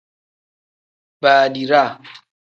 Badiraa. 1.21 1.91